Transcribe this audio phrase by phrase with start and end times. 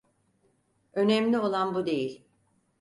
[0.93, 2.23] Önemli olan bu değil.